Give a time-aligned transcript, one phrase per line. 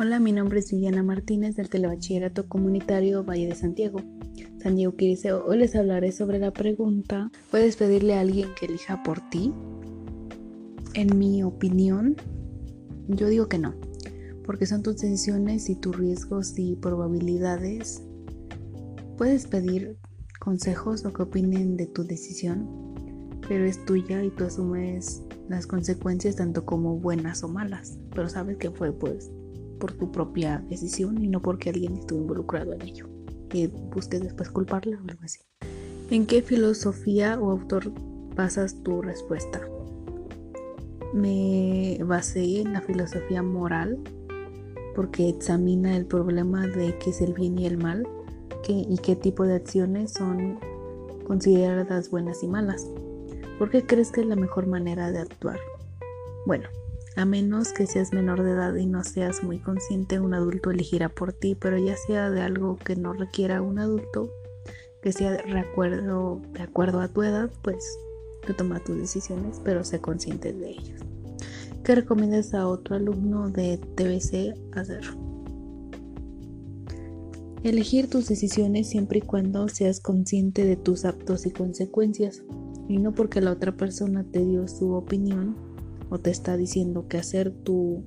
[0.00, 3.98] Hola, mi nombre es Villana Martínez del Telebachillerato Comunitario Valle de Santiago.
[4.62, 5.44] San Diego Quiriseo.
[5.44, 9.52] Hoy les hablaré sobre la pregunta, ¿puedes pedirle a alguien que elija por ti?
[10.94, 12.14] En mi opinión,
[13.08, 13.74] yo digo que no,
[14.44, 18.00] porque son tus decisiones y tus riesgos y probabilidades.
[19.16, 19.98] Puedes pedir
[20.38, 22.68] consejos o que opinen de tu decisión,
[23.48, 28.58] pero es tuya y tú asumes las consecuencias tanto como buenas o malas, pero sabes
[28.58, 29.32] que fue pues
[29.78, 33.08] por tu propia decisión y no porque alguien estuvo involucrado en ello
[33.52, 35.40] y busques después culparle o algo así.
[36.10, 37.92] ¿En qué filosofía o autor
[38.34, 39.60] basas tu respuesta?
[41.14, 43.98] Me basé en la filosofía moral
[44.94, 48.06] porque examina el problema de qué es el bien y el mal
[48.68, 50.58] y qué tipo de acciones son
[51.26, 52.86] consideradas buenas y malas.
[53.58, 55.58] ¿Por qué crees que es la mejor manera de actuar?
[56.46, 56.68] Bueno,
[57.18, 61.08] a menos que seas menor de edad y no seas muy consciente, un adulto elegirá
[61.08, 64.30] por ti, pero ya sea de algo que no requiera un adulto,
[65.02, 66.40] que sea de acuerdo,
[67.00, 67.84] a tu edad, pues
[68.46, 71.00] tú toma tus decisiones, pero sé consciente de ellas.
[71.82, 75.02] ¿Qué recomiendas a otro alumno de TBC hacer?
[77.64, 82.44] Elegir tus decisiones siempre y cuando seas consciente de tus actos y consecuencias,
[82.88, 85.67] y no porque la otra persona te dio su opinión
[86.10, 88.04] o te está diciendo qué hacer, tú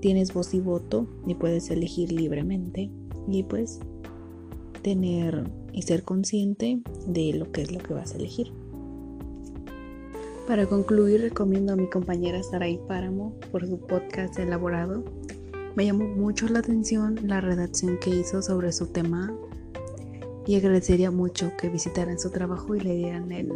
[0.00, 2.90] tienes voz y voto y puedes elegir libremente
[3.28, 3.80] y pues
[4.82, 8.52] tener y ser consciente de lo que es lo que vas a elegir.
[10.46, 15.04] Para concluir, recomiendo a mi compañera Saray Páramo por su podcast elaborado.
[15.76, 19.32] Me llamó mucho la atención la redacción que hizo sobre su tema
[20.44, 23.50] y agradecería mucho que visitaran su trabajo y le dieran el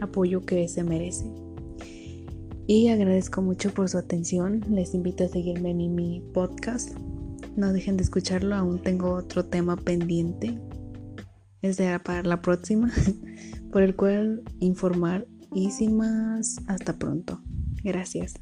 [0.00, 1.30] apoyo que se merece
[2.68, 4.62] y agradezco mucho por su atención.
[4.70, 6.94] Les invito a seguirme en mi podcast.
[7.56, 10.60] No dejen de escucharlo, aún tengo otro tema pendiente.
[11.62, 12.92] Es de para la próxima,
[13.72, 17.40] por el cual informar y sin más, hasta pronto.
[17.82, 18.34] Gracias.